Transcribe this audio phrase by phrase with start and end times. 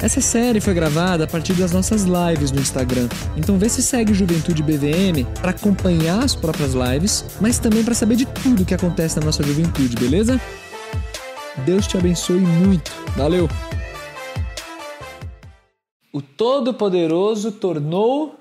[0.00, 3.08] Essa série foi gravada a partir das nossas lives no Instagram.
[3.36, 8.14] Então vê se segue Juventude BVM para acompanhar as próprias lives, mas também para saber
[8.14, 10.40] de tudo que acontece na nossa juventude, beleza?
[11.66, 12.92] Deus te abençoe muito.
[13.16, 13.48] Valeu.
[16.12, 18.38] O Todo-Poderoso tornou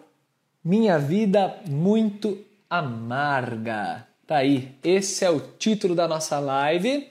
[0.64, 2.38] minha vida muito
[2.70, 4.06] amarga.
[4.28, 4.76] Tá aí.
[4.84, 7.08] Esse é o título da nossa live.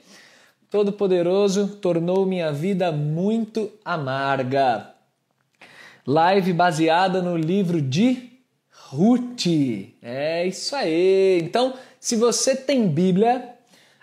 [0.69, 4.93] Todo-Poderoso tornou minha vida muito amarga.
[6.05, 8.31] Live baseada no livro de
[8.69, 9.45] Ruth.
[10.01, 11.39] É isso aí.
[11.41, 13.55] Então, se você tem Bíblia,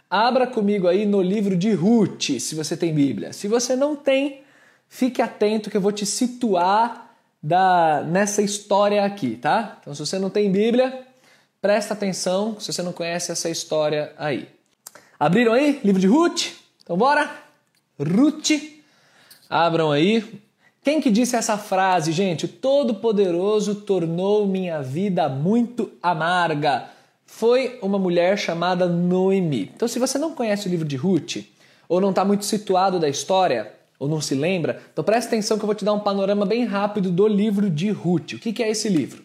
[0.08, 3.34] abra comigo aí no livro de Ruth, se você tem Bíblia.
[3.34, 4.42] Se você não tem,
[4.88, 9.78] fique atento que eu vou te situar da, nessa história aqui, tá?
[9.82, 11.06] Então, se você não tem Bíblia,
[11.60, 14.53] presta atenção se você não conhece essa história aí.
[15.24, 15.80] Abriram aí?
[15.82, 16.48] Livro de Ruth?
[16.82, 17.30] Então bora?
[17.98, 18.50] Ruth,
[19.48, 20.22] abram aí.
[20.82, 22.46] Quem que disse essa frase, gente?
[22.46, 26.90] Todo-Poderoso tornou minha vida muito amarga.
[27.24, 29.72] Foi uma mulher chamada Noemi.
[29.74, 31.36] Então, se você não conhece o livro de Ruth,
[31.88, 35.64] ou não está muito situado da história, ou não se lembra, então presta atenção que
[35.64, 38.34] eu vou te dar um panorama bem rápido do livro de Ruth.
[38.34, 39.24] O que, que é esse livro?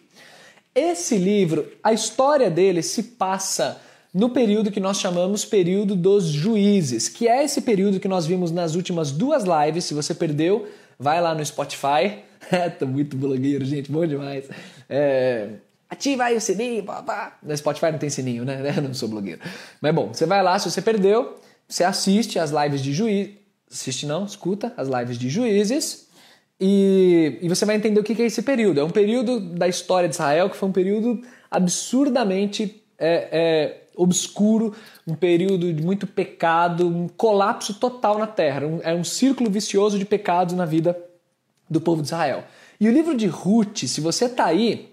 [0.74, 3.82] Esse livro, a história dele se passa
[4.12, 8.50] no período que nós chamamos período dos juízes, que é esse período que nós vimos
[8.50, 9.84] nas últimas duas lives.
[9.84, 12.18] Se você perdeu, vai lá no Spotify.
[12.78, 14.48] Tô muito blogueiro, gente, bom demais.
[14.88, 15.50] É...
[15.88, 17.38] Ativa aí o sininho, papá.
[17.42, 18.60] No Spotify não tem sininho, né?
[18.76, 19.40] Eu não sou blogueiro.
[19.80, 21.38] Mas bom, você vai lá, se você perdeu,
[21.68, 23.34] você assiste as lives de juízes.
[23.70, 26.08] Assiste não, escuta as lives de juízes.
[26.60, 28.80] E, e você vai entender o que é esse período.
[28.80, 34.74] É um período da história de Israel que foi um período absurdamente é, é, obscuro,
[35.06, 38.66] um período de muito pecado, um colapso total na terra.
[38.66, 40.98] Um, é um círculo vicioso de pecados na vida
[41.68, 42.44] do povo de Israel.
[42.80, 44.90] E o livro de Ruth, se você está aí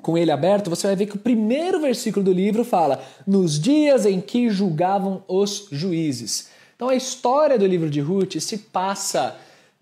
[0.00, 4.06] com ele aberto, você vai ver que o primeiro versículo do livro fala: nos dias
[4.06, 6.48] em que julgavam os juízes.
[6.76, 9.36] Então a história do livro de Ruth se passa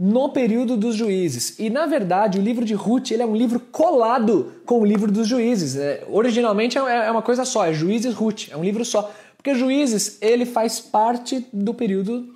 [0.05, 1.57] no período dos juízes.
[1.61, 5.13] E na verdade, o livro de Ruth ele é um livro colado com o livro
[5.13, 5.77] dos juízes.
[5.77, 9.15] É, originalmente é, é uma coisa só, é Juízes Ruth, é um livro só.
[9.37, 12.35] Porque Juízes ele faz parte do período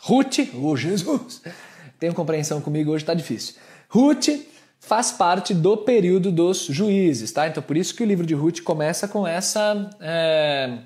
[0.00, 1.42] Ruth, oh Jesus,
[1.96, 3.54] tenham compreensão comigo, hoje está difícil.
[3.88, 4.28] Ruth
[4.80, 7.46] faz parte do período dos juízes, tá?
[7.46, 10.78] Então por isso que o livro de Ruth começa com essa é,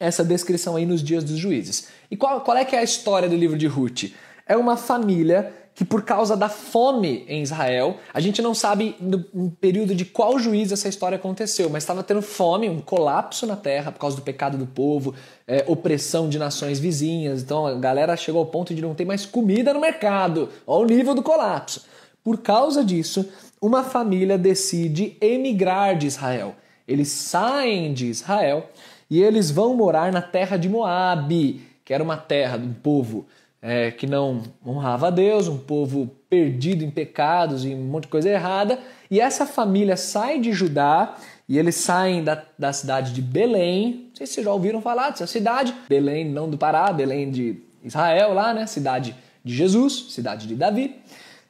[0.00, 1.86] essa descrição aí nos dias dos juízes.
[2.10, 4.10] E qual, qual é que é a história do livro de Ruth?
[4.48, 9.22] É uma família que por causa da fome em Israel, a gente não sabe no,
[9.60, 13.92] período de qual juiz essa história aconteceu, mas estava tendo fome, um colapso na terra
[13.92, 15.14] por causa do pecado do povo,
[15.46, 17.42] é, opressão de nações vizinhas.
[17.42, 20.48] Então a galera chegou ao ponto de não ter mais comida no mercado.
[20.66, 21.84] Olha o nível do colapso.
[22.24, 23.28] Por causa disso,
[23.62, 26.56] uma família decide emigrar de Israel.
[26.88, 28.68] Eles saem de Israel
[29.08, 33.26] e eles vão morar na terra de Moabe, que era uma terra um povo
[33.60, 38.10] é, que não honrava a Deus, um povo perdido em pecados e um monte de
[38.10, 38.78] coisa errada.
[39.10, 41.16] E essa família sai de Judá
[41.48, 44.08] e eles saem da, da cidade de Belém.
[44.08, 45.74] Não sei se vocês já ouviram falar dessa cidade.
[45.88, 48.66] Belém, não do Pará, Belém de Israel, lá, né?
[48.66, 50.96] Cidade de Jesus, cidade de Davi.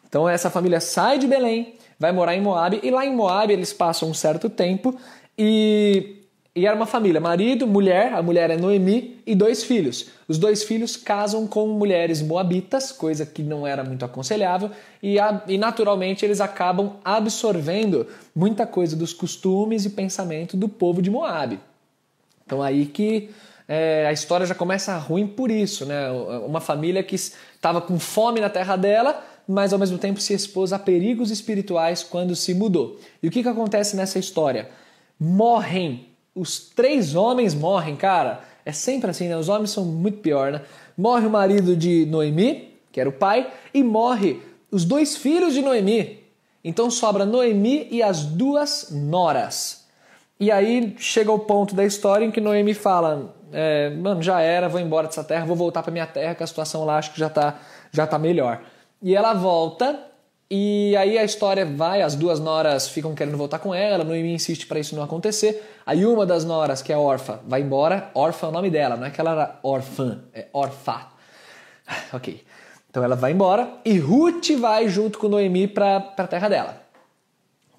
[0.08, 3.72] Então essa família sai de Belém, vai morar em Moab e lá em Moab eles
[3.72, 4.96] passam um certo tempo
[5.36, 6.17] e
[6.58, 10.06] e era uma família, marido, mulher, a mulher é Noemi e dois filhos.
[10.26, 14.70] Os dois filhos casam com mulheres moabitas, coisa que não era muito aconselhável,
[15.00, 21.00] e, a, e naturalmente eles acabam absorvendo muita coisa dos costumes e pensamento do povo
[21.00, 21.60] de Moab.
[22.44, 23.30] Então aí que
[23.68, 26.10] é, a história já começa ruim por isso, né?
[26.44, 30.72] Uma família que estava com fome na terra dela, mas ao mesmo tempo se expôs
[30.72, 32.98] a perigos espirituais quando se mudou.
[33.22, 34.68] E o que, que acontece nessa história?
[35.20, 36.07] Morrem
[36.38, 38.40] os três homens morrem, cara.
[38.64, 39.36] É sempre assim, né?
[39.36, 40.62] Os homens são muito pior, né?
[40.96, 44.40] Morre o marido de Noemi, que era o pai, e morre
[44.70, 46.22] os dois filhos de Noemi.
[46.62, 49.86] Então sobra Noemi e as duas noras.
[50.38, 54.68] E aí chega o ponto da história em que Noemi fala: é, Mano, já era,
[54.68, 57.18] vou embora dessa terra, vou voltar para minha terra, que a situação lá acho que
[57.18, 57.58] já tá,
[57.90, 58.62] já tá melhor.
[59.02, 60.07] E ela volta
[60.50, 64.66] E aí a história vai, as duas noras ficam querendo voltar com ela, Noemi insiste
[64.66, 65.62] para isso não acontecer.
[65.84, 68.10] Aí uma das noras, que é órfã, vai embora.
[68.14, 71.06] Órfã é o nome dela, não é que ela era órfã, é órfã.
[72.14, 72.42] ok.
[72.88, 76.82] Então ela vai embora e Ruth vai junto com Noemi para a terra dela.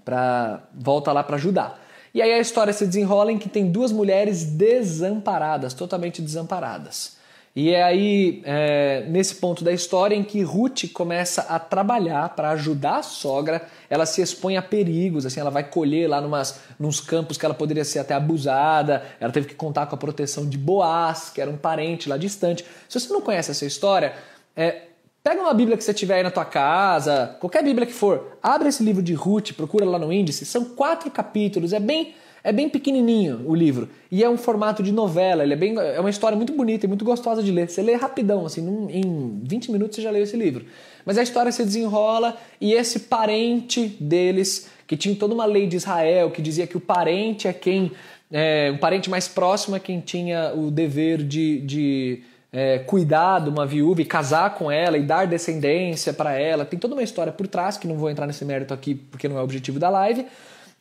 [0.06, 1.80] Pra, volta lá para ajudar.
[2.13, 7.19] E aí a história se desenrola em que tem duas mulheres desamparadas, totalmente desamparadas.
[7.60, 12.52] E é aí, é, nesse ponto da história, em que Ruth começa a trabalhar para
[12.52, 17.02] ajudar a sogra, ela se expõe a perigos, assim, ela vai colher lá numas, nos
[17.02, 20.58] campos que ela poderia ser até abusada, ela teve que contar com a proteção de
[20.58, 22.64] Boaz, que era um parente lá distante.
[22.88, 24.14] Se você não conhece essa história,
[24.56, 24.84] é,
[25.22, 28.70] pega uma Bíblia que você tiver aí na tua casa, qualquer Bíblia que for, abre
[28.70, 32.70] esse livro de Ruth, procura lá no índice, são quatro capítulos, é bem é bem
[32.70, 35.44] pequenininho o livro e é um formato de novela.
[35.44, 37.70] Ele é bem, é uma história muito bonita e muito gostosa de ler.
[37.70, 40.66] Você lê rapidão, assim, num, em 20 minutos você já leu esse livro.
[41.06, 45.76] Mas a história se desenrola e esse parente deles, que tinha toda uma lei de
[45.76, 47.92] Israel que dizia que o parente é quem,
[48.32, 53.50] é, um parente mais próximo é quem tinha o dever de, de é, cuidar de
[53.50, 56.66] uma viúva e casar com ela e dar descendência para ela.
[56.66, 59.38] Tem toda uma história por trás que não vou entrar nesse mérito aqui porque não
[59.38, 60.26] é o objetivo da live.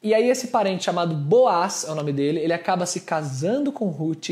[0.03, 3.89] E aí esse parente chamado Boaz, é o nome dele, ele acaba se casando com
[3.89, 4.31] Ruth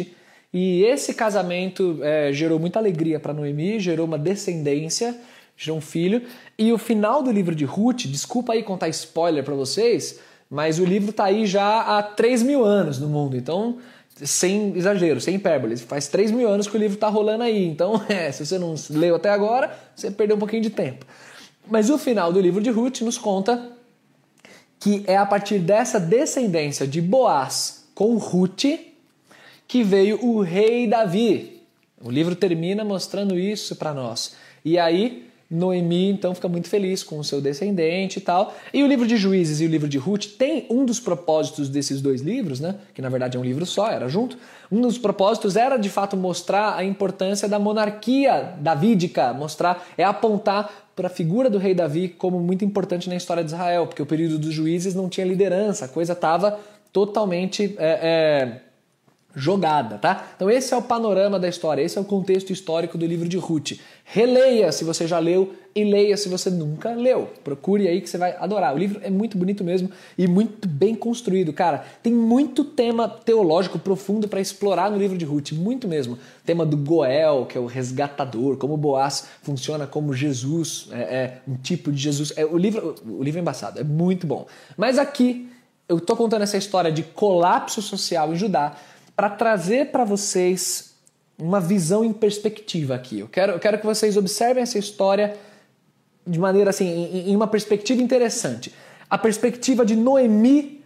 [0.53, 5.15] e esse casamento é, gerou muita alegria para Noemi, gerou uma descendência,
[5.57, 6.23] gerou um filho.
[6.59, 10.85] E o final do livro de Ruth, desculpa aí contar spoiler para vocês, mas o
[10.85, 13.79] livro está aí já há 3 mil anos no mundo, então
[14.15, 15.77] sem exagero, sem hipérbole.
[15.77, 18.75] Faz 3 mil anos que o livro está rolando aí, então é, se você não
[18.91, 21.05] leu até agora, você perdeu um pouquinho de tempo.
[21.69, 23.76] Mas o final do livro de Ruth nos conta
[24.87, 28.67] que é a partir dessa descendência de Boaz com Ruth
[29.67, 31.61] que veio o rei Davi.
[32.01, 34.37] O livro termina mostrando isso para nós.
[34.65, 38.55] E aí Noemi então fica muito feliz com o seu descendente e tal.
[38.73, 42.01] E o livro de Juízes e o livro de Ruth tem um dos propósitos desses
[42.01, 42.77] dois livros, né?
[42.95, 44.39] Que na verdade é um livro só, era junto.
[44.71, 50.86] Um dos propósitos era de fato mostrar a importância da monarquia davídica, mostrar é apontar
[50.97, 54.07] para a figura do rei Davi como muito importante na história de Israel, porque o
[54.07, 56.59] período dos juízes não tinha liderança, a coisa estava
[56.91, 58.61] totalmente é, é,
[59.37, 60.29] jogada, tá?
[60.35, 63.37] Então esse é o panorama da história, esse é o contexto histórico do livro de
[63.37, 63.73] Ruth.
[64.03, 67.29] Releia se você já leu e leia se você nunca leu.
[67.45, 68.75] Procure aí que você vai adorar.
[68.75, 71.85] O livro é muito bonito mesmo e muito bem construído, cara.
[72.03, 76.19] Tem muito tema teológico profundo para explorar no livro de Ruth, muito mesmo.
[76.47, 81.57] tema do Goel, que é o resgatador, como Boaz funciona como Jesus, é, é um
[81.57, 82.33] tipo de Jesus.
[82.37, 84.47] É, o livro, o livro é embaçado, é muito bom.
[84.79, 85.47] Mas aqui
[85.89, 88.77] eu tô contando essa história de colapso social em Judá
[89.17, 90.95] para trazer para vocês
[91.39, 93.19] uma visão em perspectiva aqui.
[93.21, 95.37] Eu quero, eu quero que vocês observem essa história
[96.27, 98.73] de maneira assim, em, em uma perspectiva interessante.
[99.09, 100.85] A perspectiva de Noemi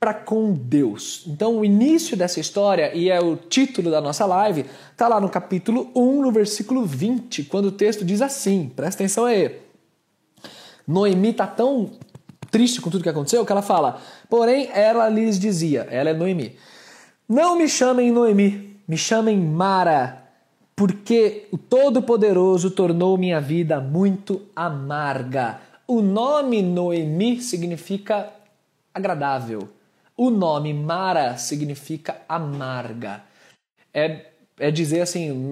[0.00, 1.24] para com Deus.
[1.26, 5.28] Então, o início dessa história, e é o título da nossa live, está lá no
[5.28, 9.58] capítulo 1, no versículo 20, quando o texto diz assim: presta atenção aí.
[10.86, 11.90] Noemi está tão
[12.50, 16.56] triste com tudo que aconteceu que ela fala: Porém, ela lhes dizia, ela é Noemi,
[17.28, 20.22] não me chamem Noemi, me chamem Mara,
[20.74, 25.60] porque o Todo-Poderoso tornou minha vida muito amarga.
[25.86, 28.30] O nome Noemi significa
[28.94, 29.68] agradável.
[30.16, 33.22] O nome Mara significa amarga.
[33.92, 34.26] É,
[34.58, 35.50] é dizer assim,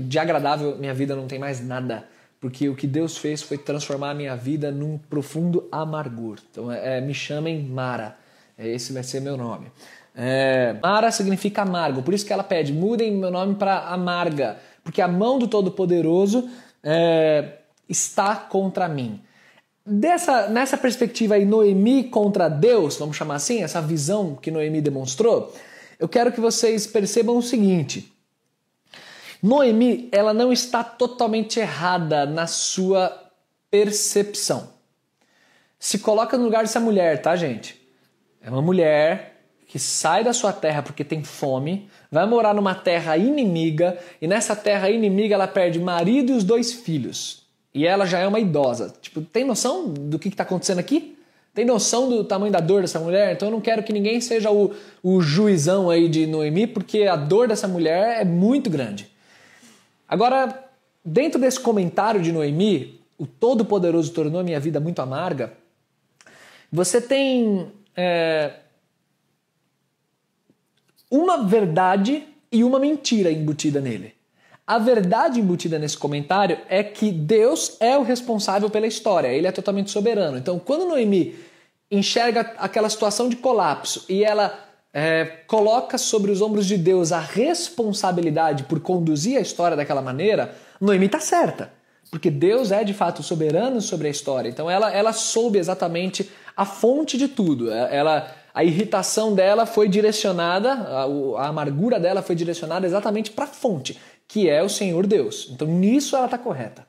[0.00, 2.08] de agradável minha vida não tem mais nada,
[2.40, 6.38] porque o que Deus fez foi transformar a minha vida num profundo amargor.
[6.50, 8.16] Então é, é me chamem Mara.
[8.58, 9.70] Esse vai ser meu nome.
[10.14, 15.00] É, Mara significa amargo, por isso que ela pede: mudem meu nome para amarga, porque
[15.00, 16.50] a mão do Todo-Poderoso
[16.82, 19.22] é, está contra mim.
[19.86, 25.54] Dessa, nessa perspectiva aí, Noemi contra Deus, vamos chamar assim, essa visão que Noemi demonstrou,
[25.98, 28.12] eu quero que vocês percebam o seguinte:
[29.40, 33.30] Noemi, ela não está totalmente errada na sua
[33.70, 34.70] percepção.
[35.78, 37.77] Se coloca no lugar dessa mulher, tá, gente?
[38.48, 43.14] É uma mulher que sai da sua terra porque tem fome, vai morar numa terra
[43.14, 47.42] inimiga e nessa terra inimiga ela perde marido e os dois filhos.
[47.74, 48.94] E ela já é uma idosa.
[49.02, 51.14] Tipo, tem noção do que está acontecendo aqui?
[51.52, 53.34] Tem noção do tamanho da dor dessa mulher?
[53.34, 57.16] Então eu não quero que ninguém seja o, o juizão aí de Noemi, porque a
[57.16, 59.10] dor dessa mulher é muito grande.
[60.08, 60.58] Agora,
[61.04, 65.52] dentro desse comentário de Noemi, o Todo-Poderoso tornou a minha vida muito amarga,
[66.72, 68.52] você tem é,
[71.10, 74.14] uma verdade e uma mentira embutida nele.
[74.64, 79.52] A verdade embutida nesse comentário é que Deus é o responsável pela história, ele é
[79.52, 80.38] totalmente soberano.
[80.38, 81.34] Então, quando Noemi
[81.90, 84.56] enxerga aquela situação de colapso e ela
[84.94, 90.54] é, coloca sobre os ombros de Deus a responsabilidade por conduzir a história daquela maneira,
[90.80, 91.72] Noemi está certa.
[92.10, 94.48] Porque Deus é de fato soberano sobre a história.
[94.48, 97.70] Então ela, ela soube exatamente a fonte de tudo.
[97.70, 103.44] É, ela, a irritação dela foi direcionada, a, a amargura dela foi direcionada exatamente para
[103.44, 103.96] a fonte,
[104.26, 105.48] que é o Senhor Deus.
[105.52, 106.84] Então nisso ela está correta.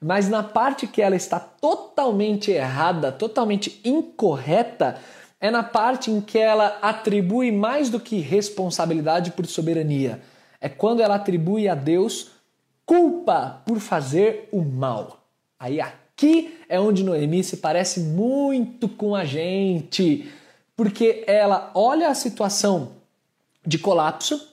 [0.00, 4.96] Mas na parte que ela está totalmente errada, totalmente incorreta,
[5.38, 10.22] é na parte em que ela atribui mais do que responsabilidade por soberania.
[10.58, 12.30] É quando ela atribui a Deus
[12.86, 15.26] culpa por fazer o mal.
[15.58, 15.78] Aí
[16.16, 20.30] aqui é onde Noemi se parece muito com a gente,
[20.76, 22.92] porque ela olha a situação
[23.66, 24.48] de colapso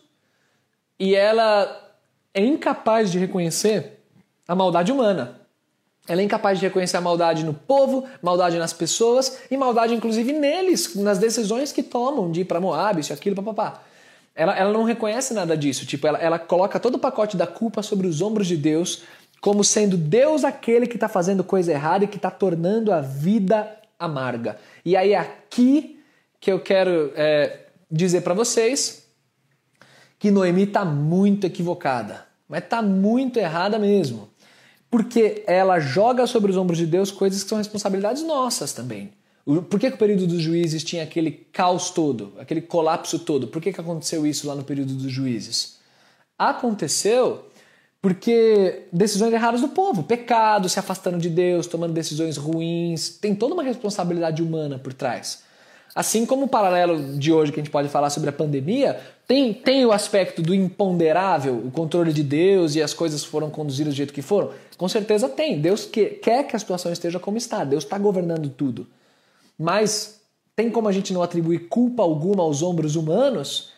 [1.00, 1.94] e ela
[2.34, 4.00] é incapaz de reconhecer
[4.48, 5.40] a maldade humana.
[6.08, 10.34] Ela é incapaz de reconhecer a maldade no povo, maldade nas pessoas e maldade inclusive
[10.34, 13.84] neles, nas decisões que tomam de ir para Moab, isso, aquilo, papapá.
[14.34, 15.86] Ela, ela não reconhece nada disso.
[15.86, 19.04] Tipo, ela, ela coloca todo o pacote da culpa sobre os ombros de Deus,
[19.42, 23.76] como sendo Deus aquele que está fazendo coisa errada e que está tornando a vida
[23.98, 24.58] amarga.
[24.86, 26.00] E aí, aqui
[26.40, 29.08] que eu quero é, dizer para vocês
[30.20, 34.30] que Noemi está muito equivocada, mas está muito errada mesmo.
[34.90, 39.12] Porque ela joga sobre os ombros de Deus coisas que são responsabilidades nossas também.
[39.44, 43.48] Por que, que, o período dos juízes tinha aquele caos todo, aquele colapso todo?
[43.48, 45.80] Por que, que aconteceu isso lá no período dos juízes?
[46.38, 47.51] Aconteceu
[48.02, 53.54] porque decisões erradas do povo, pecado, se afastando de Deus, tomando decisões ruins, tem toda
[53.54, 55.44] uma responsabilidade humana por trás.
[55.94, 59.54] Assim como o paralelo de hoje que a gente pode falar sobre a pandemia, tem,
[59.54, 63.98] tem o aspecto do imponderável, o controle de Deus e as coisas foram conduzidas do
[63.98, 64.52] jeito que foram?
[64.78, 65.60] Com certeza tem.
[65.60, 68.88] Deus que, quer que a situação esteja como está, Deus está governando tudo.
[69.60, 70.22] Mas
[70.56, 73.72] tem como a gente não atribuir culpa alguma aos ombros humanos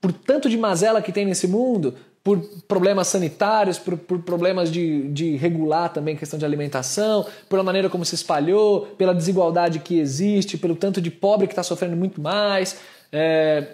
[0.00, 1.94] por tanto de mazela que tem nesse mundo,
[2.28, 7.62] por problemas sanitários, por, por problemas de, de regular também a questão de alimentação, pela
[7.62, 11.96] maneira como se espalhou, pela desigualdade que existe, pelo tanto de pobre que está sofrendo
[11.96, 12.76] muito mais,
[13.10, 13.68] é,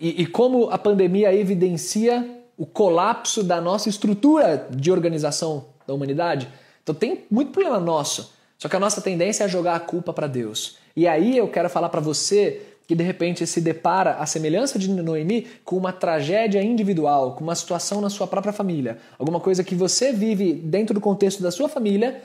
[0.00, 6.48] e, e como a pandemia evidencia o colapso da nossa estrutura de organização da humanidade.
[6.82, 8.32] Então tem muito problema nosso.
[8.58, 10.78] Só que a nossa tendência é jogar a culpa para Deus.
[10.96, 12.60] E aí eu quero falar para você
[12.90, 17.54] que de repente se depara a semelhança de Noemi com uma tragédia individual, com uma
[17.54, 21.68] situação na sua própria família, alguma coisa que você vive dentro do contexto da sua
[21.68, 22.20] família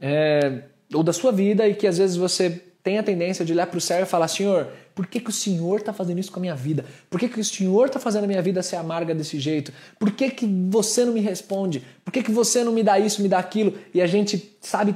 [0.00, 0.62] é,
[0.92, 3.78] ou da sua vida e que às vezes você tem a tendência de olhar para
[3.78, 6.42] o céu e falar: Senhor, por que, que o Senhor está fazendo isso com a
[6.42, 6.84] minha vida?
[7.08, 9.72] Por que, que o Senhor está fazendo a minha vida ser amarga desse jeito?
[9.96, 11.84] Por que, que você não me responde?
[12.04, 13.74] Por que, que você não me dá isso, me dá aquilo?
[13.94, 14.92] E a gente, sabe,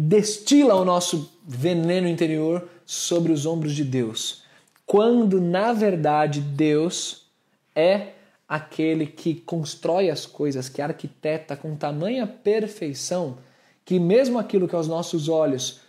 [0.00, 4.42] destila o nosso veneno interior sobre os ombros de Deus,
[4.84, 7.26] quando na verdade Deus
[7.74, 8.12] é
[8.48, 13.38] aquele que constrói as coisas, que arquiteta com tamanha perfeição,
[13.84, 15.80] que mesmo aquilo que aos nossos olhos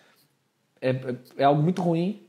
[0.82, 0.96] é,
[1.38, 2.22] é algo muito ruim,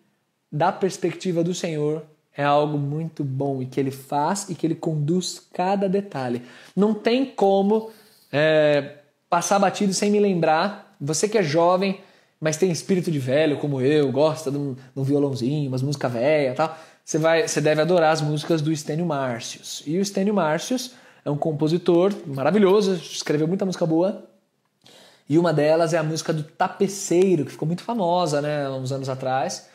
[0.50, 2.04] da perspectiva do Senhor
[2.34, 6.42] é algo muito bom e que ele faz e que ele conduz cada detalhe.
[6.74, 7.90] Não tem como
[8.32, 12.00] é, passar batido sem me lembrar você que é jovem,
[12.40, 16.12] mas tem espírito de velho como eu, gosta de um, de um violãozinho, umas músicas
[16.12, 19.82] velhas tal, você, vai, você deve adorar as músicas do Estênio Márcios.
[19.86, 20.92] E o Estênio Márcios
[21.24, 24.24] é um compositor maravilhoso, escreveu muita música boa.
[25.28, 29.08] E uma delas é a música do Tapeceiro, que ficou muito famosa né, uns anos
[29.08, 29.68] atrás.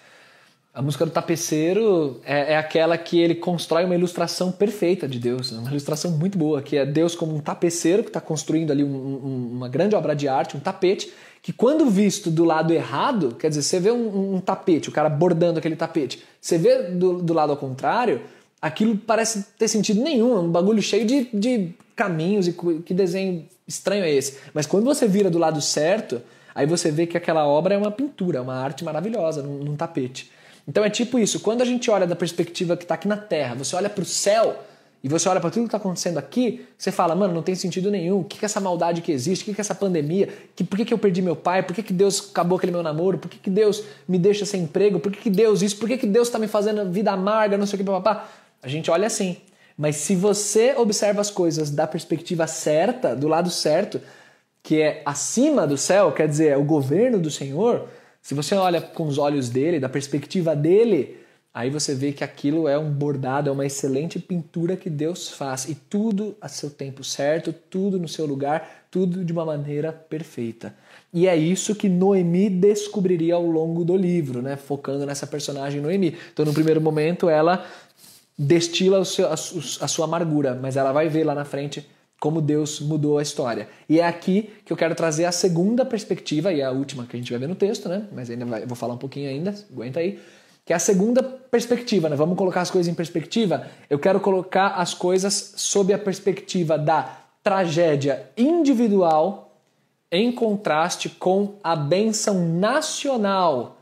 [0.74, 5.52] A música do tapeceiro é, é, aquela que ele constrói uma ilustração perfeita de Deus,
[5.52, 8.88] uma ilustração muito boa, que é Deus como um tapeceiro que está construindo ali um,
[8.88, 11.14] um, uma grande obra de arte, um tapete,
[11.44, 15.10] que quando visto do lado errado, quer dizer, você vê um, um tapete, o cara
[15.10, 18.22] bordando aquele tapete, você vê do, do, lado ao contrário,
[18.60, 22.54] aquilo parece ter sentido nenhum, é um bagulho cheio de, de caminhos e
[22.84, 24.40] que desenho estranho é esse.
[24.56, 26.20] Mas quando você vira do lado certo,
[26.56, 30.33] aí você vê que aquela obra é uma pintura, uma arte maravilhosa num, num tapete.
[30.68, 33.56] Então é tipo isso, quando a gente olha da perspectiva que está aqui na Terra,
[33.56, 34.58] você olha para o céu
[35.04, 37.92] e você olha para tudo que está acontecendo aqui, você fala, mano, não tem sentido
[37.92, 38.22] nenhum.
[38.22, 39.42] O que, é essa maldade que existe?
[39.42, 40.30] O que, é essa pandemia?
[40.70, 41.62] Por que, que eu perdi meu pai?
[41.62, 43.18] Por que, que Deus acabou aquele meu namoro?
[43.18, 45.02] Por que, que Deus me deixa sem emprego?
[45.02, 45.76] Por que, que Deus isso?
[45.76, 47.58] Por que, que Deus está me fazendo vida amarga?
[47.58, 48.30] Não sei o que, papá.
[48.62, 49.36] A gente olha assim.
[49.78, 54.00] Mas se você observa as coisas da perspectiva certa, do lado certo,
[54.62, 57.90] que é acima do céu, quer dizer, é o governo do Senhor,
[58.24, 61.18] se você olha com os olhos dele, da perspectiva dele,
[61.54, 65.68] aí você vê que aquilo é um bordado, é uma excelente pintura que Deus faz
[65.68, 70.74] e tudo a seu tempo certo, tudo no seu lugar, tudo de uma maneira perfeita.
[71.14, 74.56] E é isso que Noemi descobriria ao longo do livro, né?
[74.56, 76.16] focando nessa personagem Noemi.
[76.32, 77.68] Então, no primeiro momento, ela
[78.40, 81.86] destila seu, a, a sua amargura, mas ela vai ver lá na frente
[82.24, 83.68] como Deus mudou a história.
[83.90, 87.20] E é aqui que eu quero trazer a segunda perspectiva, e a última que a
[87.20, 88.08] gente vai ver no texto, né?
[88.14, 90.18] Mas ainda vai, vou falar um pouquinho ainda, aguenta aí.
[90.64, 92.16] Que é a segunda perspectiva, né?
[92.16, 93.68] Vamos colocar as coisas em perspectiva.
[93.90, 97.14] Eu quero colocar as coisas sob a perspectiva da
[97.44, 99.60] tragédia individual
[100.10, 103.82] em contraste com a benção nacional.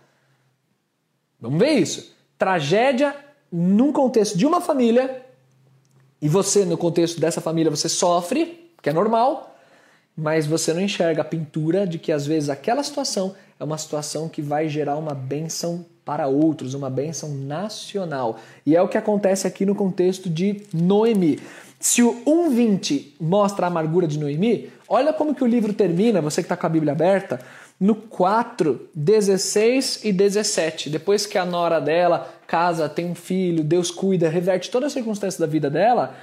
[1.39, 2.12] Vamos ver isso.
[2.39, 3.15] Tragédia
[3.51, 5.20] num contexto de uma família
[6.21, 9.55] e você, no contexto dessa família, você sofre, que é normal,
[10.15, 14.29] mas você não enxerga a pintura de que às vezes aquela situação é uma situação
[14.29, 18.39] que vai gerar uma bênção para outros, uma bênção nacional.
[18.65, 21.39] E é o que acontece aqui no contexto de Noemi.
[21.79, 26.41] Se o 1.20 mostra a amargura de Noemi, olha como que o livro termina, você
[26.41, 27.39] que está com a Bíblia aberta,
[27.79, 30.89] no 4, 16 e 17.
[30.89, 35.39] Depois que a nora dela casa, tem um filho, Deus cuida, reverte toda a circunstância
[35.39, 36.17] da vida dela,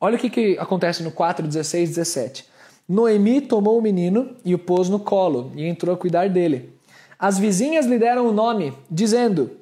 [0.00, 2.44] olha o que, que acontece no 4, 16 e 17.
[2.88, 6.72] Noemi tomou o menino e o pôs no colo e entrou a cuidar dele.
[7.16, 9.52] As vizinhas lhe deram o nome, dizendo: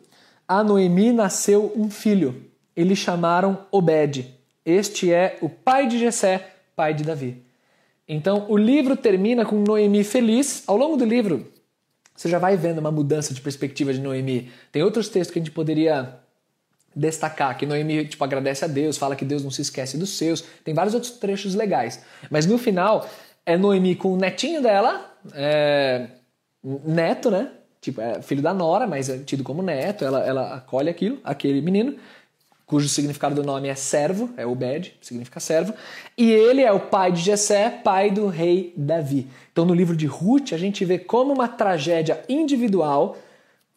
[0.48, 2.44] A Noemi nasceu um filho.
[2.74, 4.34] E lhe chamaram Obed.
[4.64, 6.46] Este é o pai de Jessé,
[6.76, 7.42] pai de Davi.
[8.06, 10.62] Então o livro termina com Noemi feliz.
[10.66, 11.50] Ao longo do livro,
[12.16, 14.50] você já vai vendo uma mudança de perspectiva de Noemi.
[14.72, 16.18] Tem outros textos que a gente poderia
[16.94, 20.42] destacar, que Noemi tipo, agradece a Deus, fala que Deus não se esquece dos seus.
[20.64, 22.02] Tem vários outros trechos legais.
[22.30, 23.06] Mas no final,
[23.44, 26.08] é Noemi com o netinho dela, é,
[26.84, 27.50] neto, né?
[27.80, 30.04] Tipo, é filho da Nora, mas é tido como neto.
[30.04, 31.96] Ela, ela acolhe aquilo, aquele menino
[32.66, 35.72] cujo significado do nome é servo, é Obed, significa servo,
[36.18, 39.28] e ele é o pai de Jessé, pai do rei Davi.
[39.52, 43.16] Então no livro de Ruth a gente vê como uma tragédia individual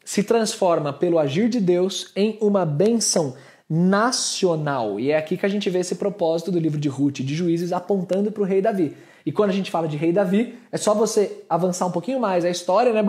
[0.03, 3.36] se transforma pelo agir de Deus em uma bênção
[3.69, 5.00] nacional.
[5.00, 7.72] E é aqui que a gente vê esse propósito do livro de Ruth de Juízes
[7.72, 8.98] apontando para o rei Davi.
[9.24, 12.44] E quando a gente fala de rei Davi, é só você avançar um pouquinho mais
[12.44, 13.03] a história, né?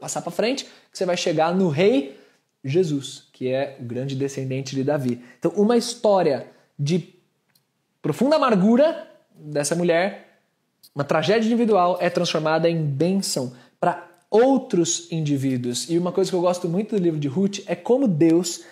[0.00, 2.18] Passar para frente, que você vai chegar no rei
[2.64, 5.22] Jesus, que é o grande descendente de Davi.
[5.38, 7.14] Então, uma história de
[8.02, 10.40] profunda amargura dessa mulher,
[10.92, 15.88] uma tragédia individual, é transformada em bênção para outros indivíduos.
[15.88, 18.64] E uma coisa que eu gosto muito do livro de Ruth é como Deus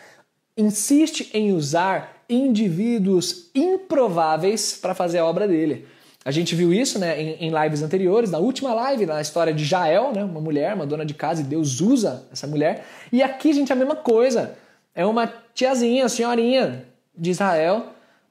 [0.56, 5.86] insiste em usar indivíduos improváveis para fazer a obra dele.
[6.26, 9.64] A gente viu isso né, em, em, lives anteriores, na última live, na história de
[9.64, 12.84] Jael, né, uma mulher, uma dona de casa, e Deus usa essa mulher.
[13.12, 14.58] E aqui, gente, a mesma coisa.
[14.92, 16.84] É uma tiazinha, senhorinha
[17.16, 17.90] de Israel,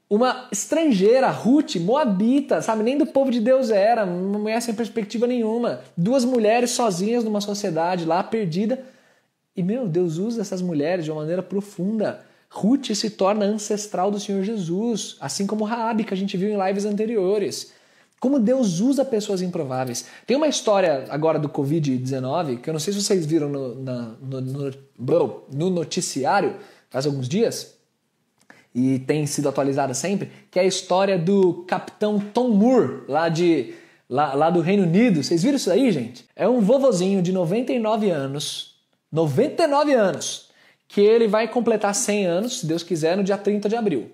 [0.09, 2.83] uma estrangeira, Ruth, moabita, sabe?
[2.83, 5.79] Nem do povo de Deus era, uma mulher sem perspectiva nenhuma.
[5.95, 8.83] Duas mulheres sozinhas numa sociedade lá perdida.
[9.55, 12.25] E, meu, Deus usa essas mulheres de uma maneira profunda.
[12.49, 16.67] Ruth se torna ancestral do Senhor Jesus, assim como Raabe, que a gente viu em
[16.67, 17.73] lives anteriores.
[18.19, 20.05] Como Deus usa pessoas improváveis.
[20.25, 24.15] Tem uma história agora do Covid-19 que eu não sei se vocês viram no, na,
[24.21, 26.55] no, no, no noticiário
[26.89, 27.75] faz alguns dias
[28.75, 33.73] e tem sido atualizada sempre, que é a história do capitão Tom Moore, lá, de,
[34.09, 35.23] lá, lá do Reino Unido.
[35.23, 36.25] Vocês viram isso aí, gente?
[36.35, 38.75] É um vovozinho de 99 anos,
[39.09, 40.49] 99 anos,
[40.89, 44.11] que ele vai completar 100 anos, se Deus quiser, no dia 30 de abril.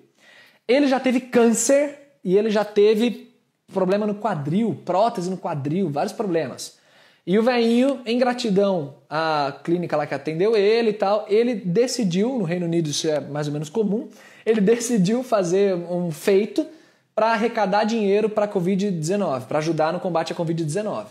[0.68, 3.31] Ele já teve câncer e ele já teve
[3.72, 6.80] problema no quadril, prótese no quadril, vários problemas.
[7.26, 12.38] E o velhinho, em gratidão à clínica lá que atendeu ele e tal, ele decidiu,
[12.38, 14.10] no Reino Unido isso é mais ou menos comum,
[14.46, 16.66] ele decidiu fazer um feito
[17.14, 21.06] para arrecadar dinheiro para a Covid-19, para ajudar no combate à Covid-19.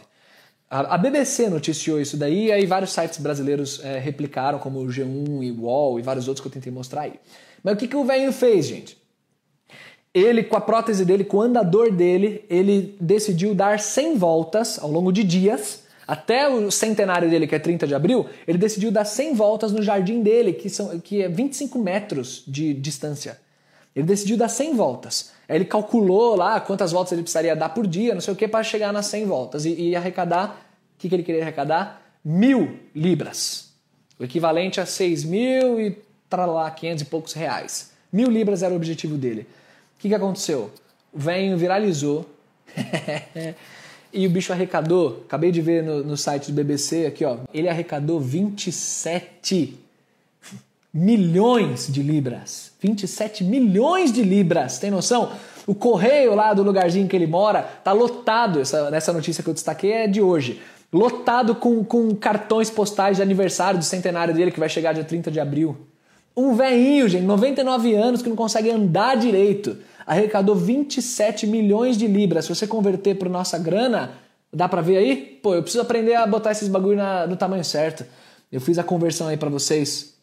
[0.69, 5.43] A BBC noticiou isso daí, e aí vários sites brasileiros é, replicaram, como o G1
[5.43, 7.15] e o UOL e vários outros que eu tentei mostrar aí.
[7.63, 9.00] Mas o que, que o velhinho fez, gente?
[10.13, 14.91] Ele, com a prótese dele, com o andador dele, ele decidiu dar 100 voltas ao
[14.91, 19.05] longo de dias, até o centenário dele, que é 30 de abril, ele decidiu dar
[19.05, 23.39] 100 voltas no jardim dele, que, são, que é 25 metros de distância.
[23.95, 25.31] Ele decidiu dar 100 voltas.
[25.49, 28.49] Aí ele calculou lá quantas voltas ele precisaria dar por dia, não sei o que,
[28.49, 30.67] para chegar nas 100 voltas e, e arrecadar.
[30.97, 32.03] O que, que ele queria arrecadar?
[32.25, 33.73] Mil libras.
[34.19, 35.97] O equivalente a 6 mil e
[36.29, 37.93] para lá, 500 e poucos reais.
[38.13, 39.47] Mil libras era o objetivo dele
[40.01, 40.71] que, que aconteceu?
[41.13, 42.25] O venho viralizou
[44.13, 45.23] e o bicho arrecadou.
[45.27, 47.39] Acabei de ver no, no site do BBC aqui, ó.
[47.53, 49.79] Ele arrecadou 27
[50.93, 52.73] milhões de libras.
[52.81, 55.33] 27 milhões de libras, tem noção?
[55.67, 58.61] O correio lá do lugarzinho que ele mora tá lotado.
[58.61, 60.63] Essa, essa notícia que eu destaquei é de hoje.
[60.91, 65.31] Lotado com, com cartões postais de aniversário do centenário dele, que vai chegar dia 30
[65.31, 65.77] de abril.
[66.37, 69.77] Um velhinho, gente, 99 anos, que não consegue andar direito.
[70.11, 72.45] Arrecadou 27 milhões de libras.
[72.45, 74.15] Se você converter para nossa grana,
[74.53, 75.39] dá para ver aí?
[75.41, 78.05] Pô, eu preciso aprender a botar esses bagulho na, no tamanho certo.
[78.51, 80.17] Eu fiz a conversão aí para vocês.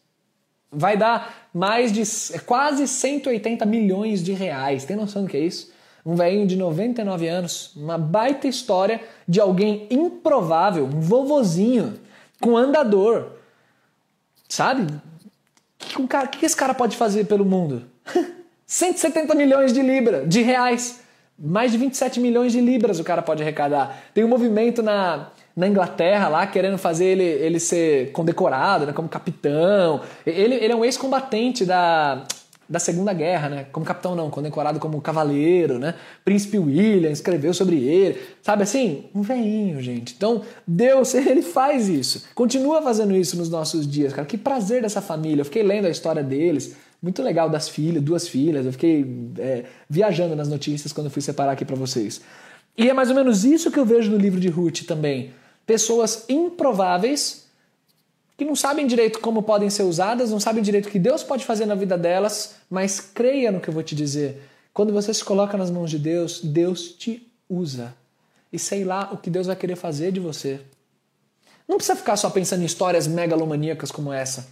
[0.70, 2.02] Vai dar mais de
[2.40, 4.84] quase 180 milhões de reais.
[4.84, 5.72] Tem noção do que é isso?
[6.04, 11.98] Um velhinho de 99 anos, uma baita história de alguém improvável, um vovozinho,
[12.42, 13.28] com andador.
[14.46, 14.82] Sabe?
[15.98, 17.84] O que, que esse cara pode fazer pelo mundo?
[18.68, 21.00] 170 milhões de libras, de reais.
[21.38, 24.02] Mais de 27 milhões de libras o cara pode arrecadar.
[24.12, 29.08] Tem um movimento na, na Inglaterra lá querendo fazer ele, ele ser condecorado né, como
[29.08, 30.02] capitão.
[30.26, 32.26] Ele, ele é um ex-combatente da,
[32.68, 33.66] da Segunda Guerra, né?
[33.72, 35.94] Como capitão não, condecorado como cavaleiro, né?
[36.22, 38.20] Príncipe William escreveu sobre ele.
[38.42, 39.06] Sabe assim?
[39.14, 40.14] Um veinho, gente.
[40.14, 42.26] Então, Deus, ele faz isso.
[42.34, 44.26] Continua fazendo isso nos nossos dias, cara.
[44.26, 45.40] Que prazer dessa família.
[45.40, 46.76] Eu fiquei lendo a história deles.
[47.00, 48.66] Muito legal das filhas, duas filhas.
[48.66, 49.06] Eu fiquei
[49.38, 52.20] é, viajando nas notícias quando fui separar aqui para vocês.
[52.76, 55.32] E é mais ou menos isso que eu vejo no livro de Ruth também
[55.68, 57.46] pessoas improváveis
[58.38, 61.44] que não sabem direito como podem ser usadas, não sabem direito o que Deus pode
[61.44, 64.40] fazer na vida delas, mas creia no que eu vou te dizer.
[64.72, 67.94] Quando você se coloca nas mãos de Deus, Deus te usa.
[68.50, 70.58] E sei lá o que Deus vai querer fazer de você.
[71.68, 74.48] Não precisa ficar só pensando em histórias megalomaníacas como essa.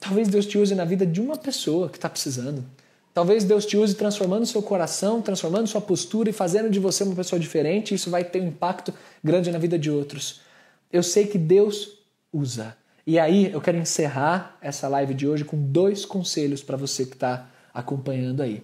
[0.00, 2.64] Talvez Deus te use na vida de uma pessoa que está precisando.
[3.12, 7.14] Talvez Deus te use transformando seu coração, transformando sua postura e fazendo de você uma
[7.14, 7.94] pessoa diferente.
[7.94, 8.92] Isso vai ter um impacto
[9.24, 10.42] grande na vida de outros.
[10.92, 11.98] Eu sei que Deus
[12.32, 12.76] usa.
[13.06, 17.14] E aí eu quero encerrar essa live de hoje com dois conselhos para você que
[17.14, 18.62] está acompanhando aí.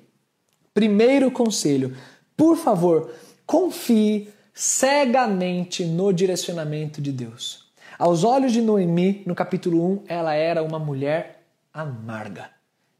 [0.74, 1.96] Primeiro conselho:
[2.36, 3.10] por favor,
[3.46, 7.71] confie cegamente no direcionamento de Deus.
[7.98, 12.50] Aos olhos de Noemi, no capítulo 1, ela era uma mulher amarga.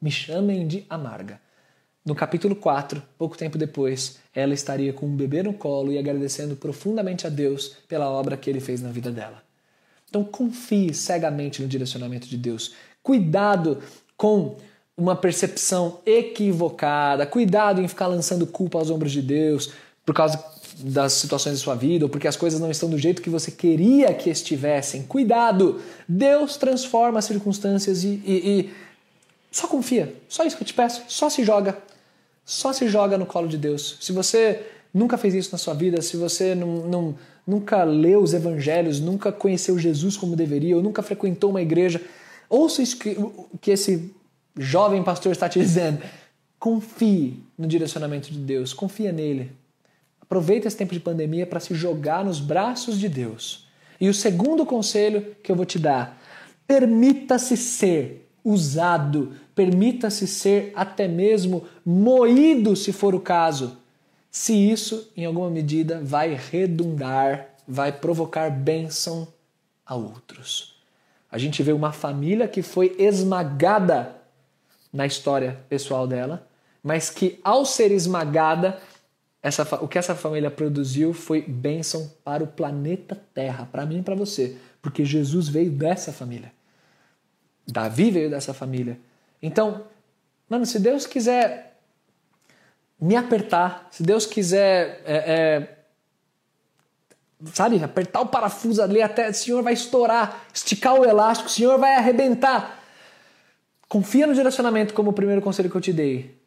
[0.01, 1.41] Me chamem de amarga.
[2.05, 6.57] No capítulo 4, pouco tempo depois, ela estaria com um bebê no colo e agradecendo
[6.57, 9.43] profundamente a Deus pela obra que ele fez na vida dela.
[10.09, 12.75] Então confie cegamente no direcionamento de Deus.
[13.03, 13.79] Cuidado
[14.17, 14.57] com
[14.97, 19.73] uma percepção equivocada, cuidado em ficar lançando culpa aos ombros de Deus
[20.05, 20.37] por causa
[20.79, 23.51] das situações da sua vida ou porque as coisas não estão do jeito que você
[23.51, 25.03] queria que estivessem.
[25.03, 25.81] Cuidado!
[26.09, 28.71] Deus transforma as circunstâncias e, e, e
[29.51, 30.15] só confia.
[30.29, 31.03] Só isso que eu te peço.
[31.09, 31.79] Só se joga.
[32.45, 33.99] Só se joga no colo de Deus.
[34.01, 37.15] Se você nunca fez isso na sua vida, se você não, não,
[37.47, 42.01] nunca leu os evangelhos, nunca conheceu Jesus como deveria, ou nunca frequentou uma igreja,
[42.49, 43.17] ouça isso que,
[43.61, 44.13] que esse
[44.57, 46.03] jovem pastor está te dizendo.
[46.59, 49.53] Confie no direcionamento de Deus, confia nele.
[50.23, 53.67] Aproveita esse tempo de pandemia para se jogar nos braços de Deus.
[54.01, 56.19] E o segundo conselho que eu vou te dar:
[56.67, 63.77] permita-se ser usado, permita-se ser até mesmo moído, se for o caso,
[64.31, 69.29] se isso, em alguma medida, vai redundar, vai provocar bênção
[69.85, 70.81] a outros.
[71.31, 74.17] A gente vê uma família que foi esmagada
[74.93, 76.47] na história pessoal dela,
[76.83, 78.79] mas que ao ser esmagada,
[79.43, 84.03] essa, o que essa família produziu foi bênção para o planeta Terra, para mim e
[84.03, 86.53] para você, porque Jesus veio dessa família.
[87.67, 88.99] Davi veio dessa família.
[89.43, 89.85] Então,
[90.49, 91.77] mano, se Deus quiser
[93.01, 95.79] me apertar, se Deus quiser, é, é,
[97.53, 101.79] sabe, apertar o parafuso ali até o Senhor vai estourar, esticar o elástico, o Senhor
[101.79, 102.81] vai arrebentar.
[103.89, 106.42] Confia no direcionamento, como o primeiro conselho que eu te dei.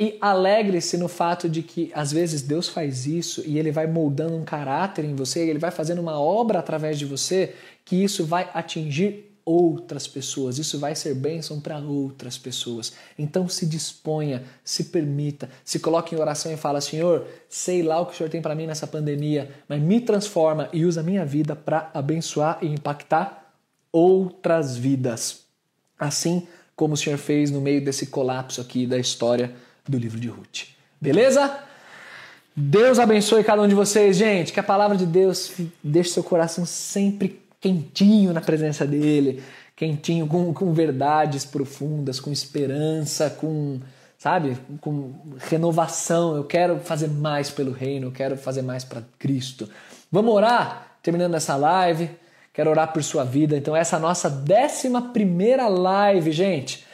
[0.00, 4.34] E alegre-se no fato de que às vezes Deus faz isso e ele vai moldando
[4.34, 8.48] um caráter em você, ele vai fazendo uma obra através de você, que isso vai
[8.54, 12.94] atingir outras pessoas, isso vai ser bênção para outras pessoas.
[13.18, 18.06] Então se disponha, se permita, se coloque em oração e fala: Senhor, sei lá o
[18.06, 21.26] que o Senhor tem para mim nessa pandemia, mas me transforma e usa a minha
[21.26, 23.54] vida para abençoar e impactar
[23.92, 25.44] outras vidas.
[25.98, 29.54] Assim como o Senhor fez no meio desse colapso aqui da história
[29.88, 30.68] do livro de Ruth.
[31.00, 31.58] Beleza?
[32.54, 34.52] Deus abençoe cada um de vocês, gente.
[34.52, 39.42] Que a palavra de Deus deixe seu coração sempre quentinho na presença dele,
[39.76, 43.80] quentinho com, com verdades profundas, com esperança, com,
[44.18, 46.36] sabe, com renovação.
[46.36, 49.68] Eu quero fazer mais pelo reino, eu quero fazer mais para Cristo.
[50.10, 52.10] Vamos orar, terminando essa live.
[52.52, 53.56] quero orar por sua vida.
[53.56, 56.84] Então, essa é a nossa décima primeira live, gente.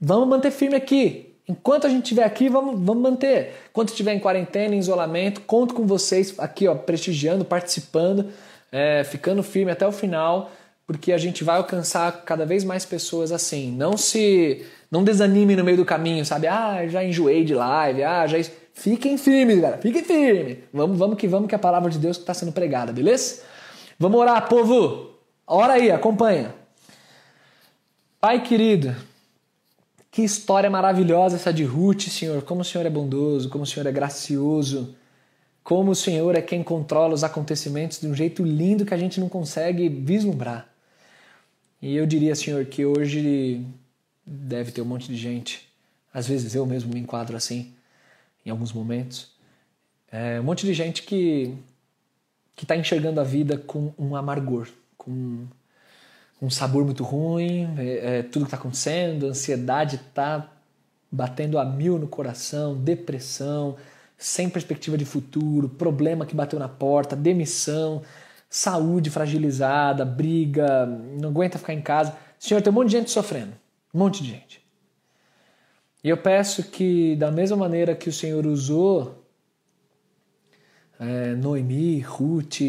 [0.00, 1.29] Vamos manter firme aqui.
[1.50, 3.54] Enquanto a gente estiver aqui, vamos, vamos manter.
[3.70, 8.26] Enquanto estiver em quarentena, em isolamento, conto com vocês aqui, ó, prestigiando, participando,
[8.70, 10.52] é, ficando firme até o final,
[10.86, 13.72] porque a gente vai alcançar cada vez mais pessoas assim.
[13.72, 14.64] Não se.
[14.88, 16.46] Não desanime no meio do caminho, sabe?
[16.46, 18.38] Ah, já enjoei de live, ah, já.
[18.72, 19.82] Fiquem firmes, galera.
[19.82, 20.58] Fiquem firmes.
[20.72, 23.42] Vamos, vamos que vamos, que a palavra de Deus que está sendo pregada, beleza?
[23.98, 25.10] Vamos orar, povo.
[25.44, 26.54] Ora aí, acompanha.
[28.20, 28.94] Pai querido,
[30.10, 32.42] que história maravilhosa essa de Ruth, Senhor.
[32.42, 34.94] Como o Senhor é bondoso, como o Senhor é gracioso.
[35.62, 39.20] Como o Senhor é quem controla os acontecimentos de um jeito lindo que a gente
[39.20, 40.68] não consegue vislumbrar.
[41.80, 43.64] E eu diria, Senhor, que hoje
[44.26, 45.68] deve ter um monte de gente,
[46.12, 47.72] às vezes eu mesmo me enquadro assim,
[48.44, 49.30] em alguns momentos.
[50.10, 51.56] É, um monte de gente que
[52.60, 54.68] que está enxergando a vida com um amargor,
[54.98, 55.46] com
[56.40, 60.50] um sabor muito ruim, é, é, tudo que está acontecendo, a ansiedade está
[61.10, 63.76] batendo a mil no coração, depressão,
[64.16, 68.02] sem perspectiva de futuro, problema que bateu na porta, demissão,
[68.48, 72.16] saúde fragilizada, briga, não aguenta ficar em casa.
[72.38, 73.52] Senhor, tem um monte de gente sofrendo,
[73.92, 74.60] um monte de gente.
[76.02, 79.24] E eu peço que, da mesma maneira que o Senhor usou
[80.98, 82.60] é, Noemi, Ruth,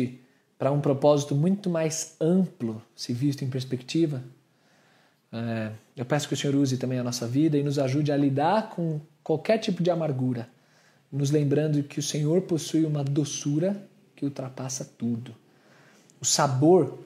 [0.61, 4.21] para um propósito muito mais amplo, se visto em perspectiva.
[5.33, 8.15] É, eu peço que o Senhor use também a nossa vida e nos ajude a
[8.15, 10.47] lidar com qualquer tipo de amargura,
[11.11, 13.75] nos lembrando que o Senhor possui uma doçura
[14.15, 15.33] que ultrapassa tudo.
[16.21, 16.99] O sabor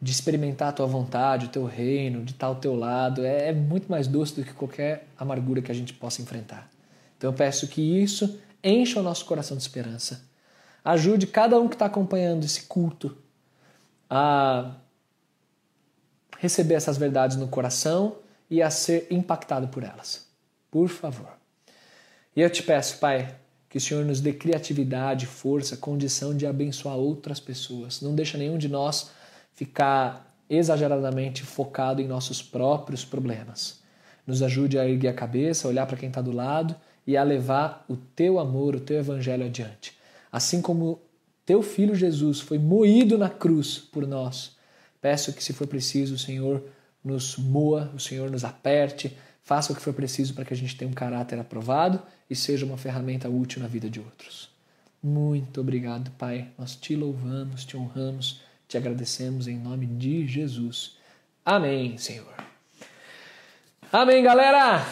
[0.00, 3.52] de experimentar a tua vontade, o teu reino, de estar ao teu lado, é, é
[3.52, 6.70] muito mais doce do que qualquer amargura que a gente possa enfrentar.
[7.18, 10.30] Então eu peço que isso encha o nosso coração de esperança
[10.84, 13.16] Ajude cada um que está acompanhando esse culto
[14.10, 14.74] a
[16.38, 18.16] receber essas verdades no coração
[18.50, 20.26] e a ser impactado por elas.
[20.70, 21.28] Por favor.
[22.34, 23.34] E eu te peço, Pai,
[23.68, 28.00] que o Senhor nos dê criatividade, força, condição de abençoar outras pessoas.
[28.00, 29.10] Não deixa nenhum de nós
[29.54, 33.80] ficar exageradamente focado em nossos próprios problemas.
[34.26, 36.74] Nos ajude a erguer a cabeça, a olhar para quem está do lado
[37.06, 39.96] e a levar o teu amor, o teu evangelho adiante.
[40.32, 40.98] Assim como
[41.44, 44.56] teu filho Jesus foi moído na cruz por nós,
[45.00, 46.64] peço que, se for preciso, o Senhor
[47.04, 50.76] nos moa, o Senhor nos aperte, faça o que for preciso para que a gente
[50.76, 54.50] tenha um caráter aprovado e seja uma ferramenta útil na vida de outros.
[55.02, 56.48] Muito obrigado, Pai.
[56.56, 60.96] Nós te louvamos, te honramos, te agradecemos em nome de Jesus.
[61.44, 62.32] Amém, Senhor.
[63.92, 64.86] Amém, galera.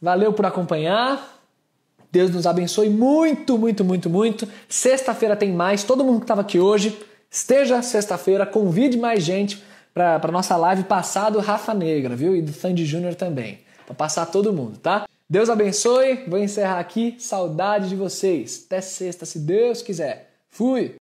[0.00, 1.39] Valeu por acompanhar.
[2.12, 4.48] Deus nos abençoe muito, muito, muito, muito.
[4.68, 5.84] Sexta-feira tem mais.
[5.84, 6.98] Todo mundo que estava aqui hoje,
[7.30, 9.62] esteja sexta-feira, convide mais gente
[9.94, 12.34] para a nossa live passado Rafa Negra, viu?
[12.34, 13.60] E do Sandy Júnior também.
[13.86, 15.06] Para passar todo mundo, tá?
[15.28, 16.24] Deus abençoe.
[16.26, 17.14] Vou encerrar aqui.
[17.18, 18.64] Saudade de vocês.
[18.66, 20.30] Até sexta, se Deus quiser.
[20.48, 20.94] Fui!